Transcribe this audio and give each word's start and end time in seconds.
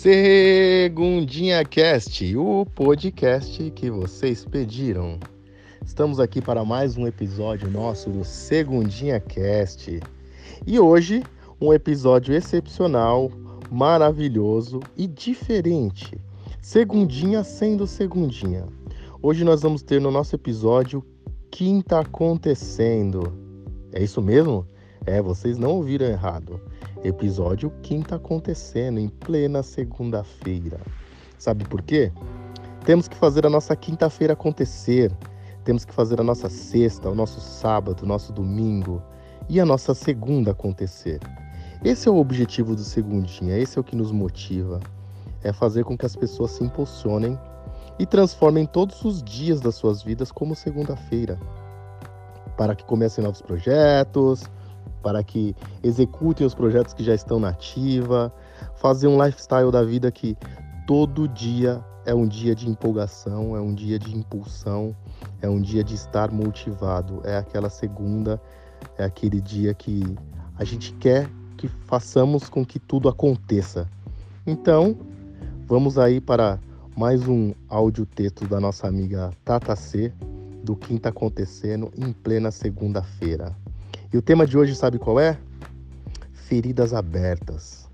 Segundinha 0.00 1.64
Cast, 1.64 2.36
o 2.36 2.64
podcast 2.64 3.68
que 3.72 3.90
vocês 3.90 4.44
pediram. 4.44 5.18
Estamos 5.84 6.20
aqui 6.20 6.40
para 6.40 6.64
mais 6.64 6.96
um 6.96 7.04
episódio 7.04 7.68
nosso 7.68 8.08
do 8.08 8.24
Segundinha 8.24 9.18
Cast. 9.18 10.00
E 10.64 10.78
hoje, 10.78 11.24
um 11.60 11.72
episódio 11.72 12.32
excepcional, 12.32 13.28
maravilhoso 13.72 14.78
e 14.96 15.08
diferente. 15.08 16.16
Segundinha 16.62 17.42
sendo 17.42 17.84
segundinha. 17.84 18.68
Hoje 19.20 19.42
nós 19.42 19.62
vamos 19.62 19.82
ter 19.82 20.00
no 20.00 20.12
nosso 20.12 20.36
episódio 20.36 21.04
Quinta 21.50 21.98
Acontecendo. 21.98 23.32
É 23.92 24.00
isso 24.04 24.22
mesmo? 24.22 24.64
É, 25.08 25.22
vocês 25.22 25.56
não 25.56 25.70
ouviram 25.70 26.04
errado. 26.04 26.60
Episódio 27.02 27.72
quinta 27.82 28.16
acontecendo 28.16 29.00
em 29.00 29.08
plena 29.08 29.62
segunda-feira. 29.62 30.78
Sabe 31.38 31.64
por 31.64 31.80
quê? 31.80 32.12
Temos 32.84 33.08
que 33.08 33.16
fazer 33.16 33.46
a 33.46 33.48
nossa 33.48 33.74
quinta-feira 33.74 34.34
acontecer. 34.34 35.10
Temos 35.64 35.86
que 35.86 35.94
fazer 35.94 36.20
a 36.20 36.22
nossa 36.22 36.50
sexta, 36.50 37.08
o 37.08 37.14
nosso 37.14 37.40
sábado, 37.40 38.02
o 38.02 38.06
nosso 38.06 38.34
domingo 38.34 39.02
e 39.48 39.58
a 39.58 39.64
nossa 39.64 39.94
segunda 39.94 40.50
acontecer. 40.50 41.20
Esse 41.82 42.06
é 42.06 42.12
o 42.12 42.18
objetivo 42.18 42.76
do 42.76 42.82
Segundinha, 42.82 43.56
esse 43.56 43.78
é 43.78 43.80
o 43.80 43.84
que 43.84 43.96
nos 43.96 44.12
motiva. 44.12 44.78
É 45.42 45.54
fazer 45.54 45.84
com 45.84 45.96
que 45.96 46.04
as 46.04 46.16
pessoas 46.16 46.50
se 46.50 46.62
impulsionem 46.62 47.38
e 47.98 48.04
transformem 48.04 48.66
todos 48.66 49.02
os 49.06 49.22
dias 49.22 49.58
das 49.58 49.74
suas 49.74 50.02
vidas 50.02 50.30
como 50.30 50.54
segunda-feira. 50.54 51.40
Para 52.58 52.76
que 52.76 52.84
comecem 52.84 53.24
novos 53.24 53.40
projetos, 53.40 54.44
para 55.02 55.22
que 55.22 55.54
executem 55.82 56.46
os 56.46 56.54
projetos 56.54 56.94
que 56.94 57.04
já 57.04 57.14
estão 57.14 57.38
na 57.38 57.50
ativa, 57.50 58.32
fazer 58.76 59.06
um 59.06 59.22
lifestyle 59.22 59.70
da 59.70 59.82
vida 59.82 60.10
que 60.10 60.36
todo 60.86 61.28
dia 61.28 61.84
é 62.06 62.14
um 62.14 62.26
dia 62.26 62.54
de 62.54 62.68
empolgação, 62.68 63.54
é 63.54 63.60
um 63.60 63.74
dia 63.74 63.98
de 63.98 64.16
impulsão, 64.16 64.96
é 65.42 65.48
um 65.48 65.60
dia 65.60 65.84
de 65.84 65.94
estar 65.94 66.30
motivado, 66.30 67.20
é 67.24 67.36
aquela 67.36 67.68
segunda, 67.68 68.40
é 68.96 69.04
aquele 69.04 69.40
dia 69.40 69.74
que 69.74 70.02
a 70.56 70.64
gente 70.64 70.92
quer 70.94 71.28
que 71.56 71.68
façamos 71.68 72.48
com 72.48 72.64
que 72.64 72.78
tudo 72.78 73.08
aconteça. 73.08 73.86
Então, 74.46 74.96
vamos 75.66 75.98
aí 75.98 76.20
para 76.20 76.58
mais 76.96 77.28
um 77.28 77.52
áudio 77.68 78.06
texto 78.06 78.46
da 78.46 78.58
nossa 78.58 78.88
amiga 78.88 79.30
Tata 79.44 79.76
C 79.76 80.12
do 80.64 80.74
que 80.74 80.94
está 80.94 81.10
acontecendo 81.10 81.92
em 81.96 82.12
plena 82.12 82.50
segunda-feira. 82.50 83.54
E 84.10 84.16
o 84.16 84.22
tema 84.22 84.46
de 84.46 84.56
hoje, 84.56 84.74
sabe 84.74 84.98
qual 84.98 85.20
é? 85.20 85.38
Feridas 86.32 86.94
abertas. 86.94 87.90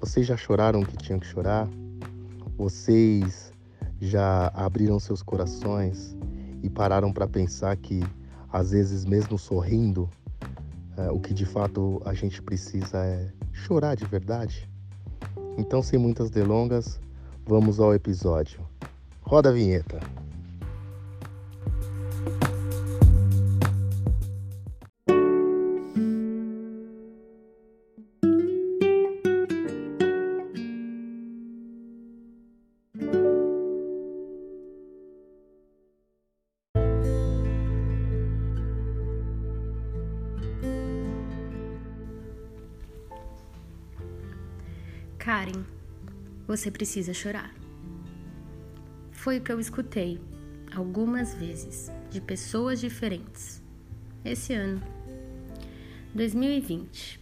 Vocês 0.00 0.26
já 0.26 0.34
choraram 0.34 0.80
o 0.80 0.86
que 0.86 0.96
tinham 0.96 1.20
que 1.20 1.26
chorar? 1.26 1.68
Vocês 2.56 3.52
já 4.00 4.46
abriram 4.54 4.98
seus 4.98 5.22
corações 5.22 6.16
e 6.62 6.70
pararam 6.70 7.12
para 7.12 7.28
pensar 7.28 7.76
que, 7.76 8.02
às 8.50 8.70
vezes, 8.70 9.04
mesmo 9.04 9.36
sorrindo, 9.36 10.08
é, 10.96 11.10
o 11.10 11.20
que 11.20 11.34
de 11.34 11.44
fato 11.44 12.00
a 12.06 12.14
gente 12.14 12.40
precisa 12.40 13.04
é 13.04 13.30
chorar 13.52 13.94
de 13.94 14.06
verdade? 14.06 14.66
Então, 15.58 15.82
sem 15.82 15.98
muitas 15.98 16.30
delongas, 16.30 16.98
vamos 17.46 17.78
ao 17.78 17.92
episódio. 17.92 18.66
Roda 19.20 19.50
a 19.50 19.52
vinheta. 19.52 20.00
Karen, 45.28 45.62
você 46.46 46.70
precisa 46.70 47.12
chorar. 47.12 47.54
Foi 49.12 49.36
o 49.36 49.42
que 49.42 49.52
eu 49.52 49.60
escutei 49.60 50.18
algumas 50.74 51.34
vezes 51.34 51.92
de 52.10 52.18
pessoas 52.18 52.80
diferentes 52.80 53.62
esse 54.24 54.54
ano. 54.54 54.82
2020. 56.14 57.20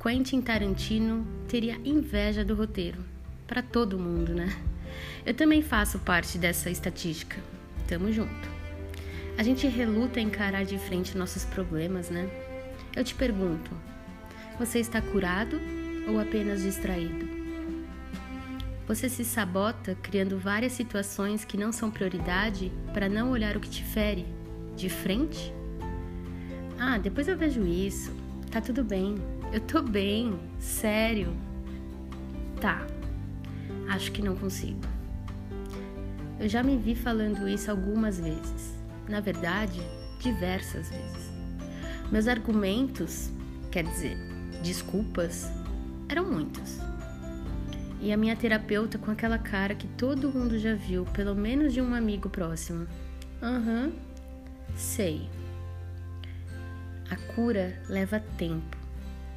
Quentin 0.00 0.40
Tarantino 0.40 1.26
teria 1.48 1.80
inveja 1.84 2.44
do 2.44 2.54
roteiro. 2.54 3.04
Para 3.48 3.60
todo 3.60 3.98
mundo, 3.98 4.32
né? 4.32 4.56
Eu 5.26 5.34
também 5.34 5.62
faço 5.62 5.98
parte 5.98 6.38
dessa 6.38 6.70
estatística. 6.70 7.42
Tamo 7.88 8.12
junto. 8.12 8.48
A 9.36 9.42
gente 9.42 9.66
reluta 9.66 10.20
em 10.20 10.28
encarar 10.28 10.64
de 10.64 10.78
frente 10.78 11.18
nossos 11.18 11.44
problemas, 11.44 12.08
né? 12.08 12.30
Eu 12.94 13.02
te 13.02 13.16
pergunto: 13.16 13.68
você 14.60 14.78
está 14.78 15.02
curado 15.02 15.81
ou 16.08 16.20
apenas 16.20 16.62
distraído? 16.62 17.28
Você 18.86 19.08
se 19.08 19.24
sabota 19.24 19.96
criando 20.02 20.38
várias 20.38 20.72
situações 20.72 21.44
que 21.44 21.56
não 21.56 21.72
são 21.72 21.90
prioridade 21.90 22.72
para 22.92 23.08
não 23.08 23.30
olhar 23.30 23.56
o 23.56 23.60
que 23.60 23.70
te 23.70 23.84
fere 23.84 24.26
de 24.76 24.88
frente? 24.88 25.52
Ah, 26.78 26.98
depois 26.98 27.28
eu 27.28 27.36
vejo 27.36 27.64
isso. 27.64 28.12
Tá 28.50 28.60
tudo 28.60 28.82
bem. 28.82 29.14
Eu 29.52 29.60
tô 29.60 29.80
bem. 29.80 30.38
Sério. 30.58 31.32
Tá. 32.60 32.86
Acho 33.88 34.10
que 34.10 34.20
não 34.20 34.36
consigo. 34.36 34.80
Eu 36.40 36.48
já 36.48 36.62
me 36.62 36.76
vi 36.76 36.94
falando 36.94 37.48
isso 37.48 37.70
algumas 37.70 38.18
vezes. 38.18 38.74
Na 39.08 39.20
verdade, 39.20 39.80
diversas 40.18 40.90
vezes. 40.90 41.30
Meus 42.10 42.26
argumentos, 42.26 43.30
quer 43.70 43.84
dizer, 43.84 44.16
desculpas, 44.62 45.48
eram 46.12 46.30
muitos. 46.30 46.78
E 48.00 48.12
a 48.12 48.16
minha 48.16 48.36
terapeuta 48.36 48.98
com 48.98 49.10
aquela 49.10 49.38
cara 49.38 49.74
que 49.74 49.86
todo 49.86 50.30
mundo 50.30 50.58
já 50.58 50.74
viu, 50.74 51.04
pelo 51.06 51.34
menos 51.34 51.72
de 51.72 51.80
um 51.80 51.94
amigo 51.94 52.28
próximo. 52.28 52.86
Aham, 53.42 53.86
uhum, 53.86 53.92
sei. 54.76 55.28
A 57.10 57.16
cura 57.34 57.80
leva 57.88 58.20
tempo, 58.36 58.76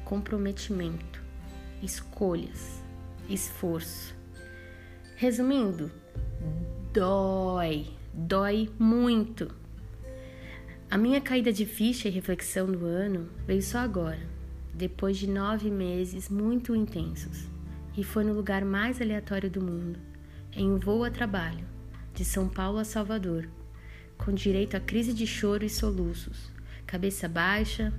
comprometimento, 0.04 1.22
escolhas, 1.82 2.82
esforço. 3.28 4.14
Resumindo, 5.16 5.90
dói, 6.92 7.86
dói 8.12 8.70
muito. 8.78 9.50
A 10.90 10.98
minha 10.98 11.20
caída 11.20 11.52
de 11.52 11.64
ficha 11.64 12.08
e 12.08 12.10
reflexão 12.10 12.70
do 12.70 12.84
ano 12.84 13.28
veio 13.46 13.62
só 13.62 13.78
agora 13.78 14.35
depois 14.76 15.16
de 15.16 15.26
nove 15.26 15.70
meses 15.70 16.28
muito 16.28 16.76
intensos, 16.76 17.48
e 17.96 18.04
foi 18.04 18.24
no 18.24 18.34
lugar 18.34 18.64
mais 18.64 19.00
aleatório 19.00 19.50
do 19.50 19.62
mundo, 19.62 19.98
em 20.52 20.70
um 20.70 20.78
voo 20.78 21.02
a 21.02 21.10
trabalho, 21.10 21.64
de 22.14 22.24
São 22.24 22.46
Paulo 22.46 22.78
a 22.78 22.84
Salvador, 22.84 23.48
com 24.18 24.32
direito 24.32 24.76
a 24.76 24.80
crise 24.80 25.14
de 25.14 25.26
choro 25.26 25.64
e 25.64 25.70
soluços, 25.70 26.52
cabeça 26.86 27.26
baixa, 27.26 27.92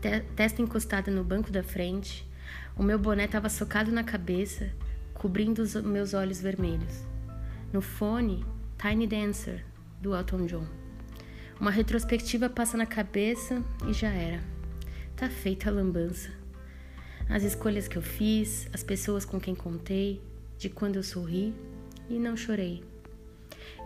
te 0.00 0.20
testa 0.34 0.60
encostada 0.60 1.10
no 1.10 1.22
banco 1.22 1.52
da 1.52 1.62
frente, 1.62 2.28
o 2.76 2.82
meu 2.82 2.98
boné 2.98 3.26
estava 3.26 3.48
socado 3.48 3.92
na 3.92 4.02
cabeça, 4.02 4.70
cobrindo 5.14 5.62
os 5.62 5.74
meus 5.76 6.14
olhos 6.14 6.40
vermelhos. 6.40 7.04
No 7.72 7.80
fone, 7.80 8.44
Tiny 8.76 9.06
Dancer, 9.06 9.64
do 10.00 10.14
Elton 10.14 10.46
John. 10.46 10.66
Uma 11.60 11.70
retrospectiva 11.70 12.48
passa 12.50 12.76
na 12.76 12.86
cabeça 12.86 13.62
e 13.88 13.92
já 13.92 14.08
era. 14.08 14.53
Tá 15.16 15.30
feita 15.30 15.70
a 15.70 15.72
lambança. 15.72 16.28
As 17.28 17.44
escolhas 17.44 17.86
que 17.86 17.96
eu 17.96 18.02
fiz, 18.02 18.68
as 18.72 18.82
pessoas 18.82 19.24
com 19.24 19.38
quem 19.38 19.54
contei, 19.54 20.20
de 20.58 20.68
quando 20.68 20.96
eu 20.96 21.04
sorri 21.04 21.54
e 22.10 22.18
não 22.18 22.36
chorei. 22.36 22.82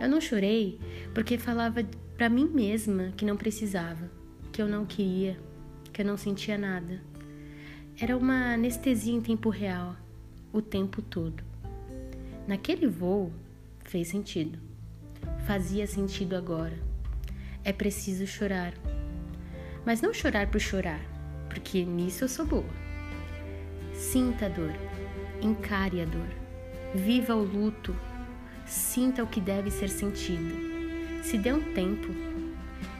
Eu 0.01 0.09
não 0.09 0.19
chorei 0.19 0.79
porque 1.13 1.37
falava 1.37 1.83
para 2.17 2.29
mim 2.29 2.49
mesma 2.49 3.13
que 3.15 3.23
não 3.23 3.37
precisava, 3.37 4.09
que 4.51 4.59
eu 4.59 4.67
não 4.67 4.87
queria, 4.87 5.39
que 5.93 6.01
eu 6.01 6.05
não 6.05 6.17
sentia 6.17 6.57
nada. 6.57 6.99
Era 8.01 8.17
uma 8.17 8.55
anestesia 8.55 9.13
em 9.13 9.21
tempo 9.21 9.49
real, 9.49 9.95
o 10.51 10.63
tempo 10.63 10.99
todo. 10.99 11.43
Naquele 12.47 12.87
voo 12.87 13.31
fez 13.85 14.07
sentido. 14.07 14.57
Fazia 15.45 15.85
sentido 15.85 16.35
agora. 16.35 16.77
É 17.63 17.71
preciso 17.71 18.25
chorar. 18.25 18.73
Mas 19.85 20.01
não 20.01 20.11
chorar 20.11 20.49
por 20.49 20.59
chorar 20.59 21.18
porque 21.49 21.83
nisso 21.83 22.23
eu 22.23 22.29
sou 22.29 22.45
boa. 22.45 22.69
Sinta 23.93 24.45
a 24.45 24.49
dor, 24.49 24.73
encare 25.41 26.01
a 26.01 26.05
dor, 26.05 26.29
viva 26.95 27.35
o 27.35 27.43
luto, 27.43 27.93
sinta 28.65 29.23
o 29.23 29.27
que 29.27 29.41
deve 29.41 29.69
ser 29.69 29.89
sentido. 29.89 30.55
Se 31.21 31.37
dê 31.37 31.51
um 31.51 31.73
tempo, 31.73 32.07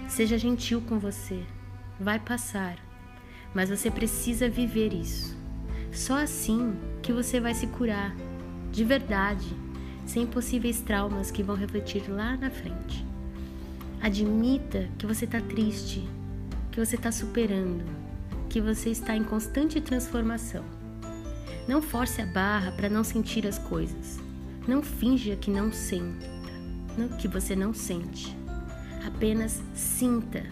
seja 0.10 0.38
gentil 0.38 0.81
com 0.81 1.00
você, 1.00 1.42
vai 2.00 2.19
passar, 2.19 2.78
mas 3.54 3.69
você 3.69 3.90
precisa 3.90 4.50
viver 4.50 4.94
isso. 4.94 5.38
Só 5.92 6.16
assim 6.18 6.75
que 7.01 7.13
você 7.13 7.40
vai 7.40 7.54
se 7.54 7.68
curar. 7.68 8.16
de 8.72 8.84
verdade, 8.84 9.48
sem 10.06 10.28
possíveis 10.28 10.80
traumas 10.81 11.31
que 11.31 11.42
vão 11.42 11.56
refletir 11.56 12.07
lá 12.10 12.38
na 12.38 12.50
frente. 12.50 13.06
Admita 14.01 14.88
que 14.98 15.06
você 15.06 15.25
está 15.25 15.42
triste, 15.42 16.07
que 16.72 16.80
você 16.80 16.96
está 16.96 17.12
superando, 17.12 17.84
que 18.50 18.60
você 18.60 18.90
está 18.90 19.16
em 19.16 19.24
constante 19.24 19.80
transformação. 19.80 20.66
Não 21.68 21.84
force 21.84 22.19
a 22.19 22.25
barra 22.25 22.72
para 22.72 22.90
não 22.90 23.04
sentir 23.04 23.46
as 23.46 23.60
coisas. 23.60 24.19
Não 24.68 24.81
finja 24.81 25.36
que 25.36 25.51
não 25.51 25.72
senta, 25.72 26.25
que 27.19 27.28
você 27.28 27.56
não 27.56 27.74
sente. 27.74 28.36
Apenas 29.06 29.62
sinta. 29.75 30.44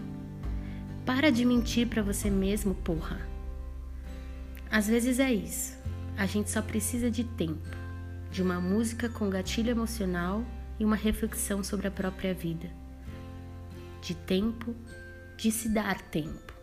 Para 1.06 1.32
de 1.32 1.44
mentir 1.44 1.88
para 1.88 2.04
você 2.04 2.30
mesmo, 2.30 2.76
porra. 2.76 3.20
Às 4.70 4.88
vezes 4.88 5.20
é 5.20 5.34
isso. 5.34 5.76
A 6.16 6.26
gente 6.26 6.52
só 6.52 6.62
precisa 6.62 7.10
de 7.10 7.24
tempo, 7.24 7.70
de 8.32 8.42
uma 8.44 8.60
música 8.60 9.10
com 9.10 9.30
gatilho 9.30 9.72
emocional 9.72 10.44
e 10.80 10.86
uma 10.86 10.96
reflexão 10.96 11.64
sobre 11.64 11.88
a 11.88 11.92
própria 11.92 12.34
vida. 12.34 12.70
De 14.02 14.14
tempo, 14.14 14.76
de 15.36 15.52
se 15.52 15.70
dar 15.70 16.00
tempo. 16.02 16.57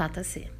Tata 0.00 0.24
C. 0.24 0.59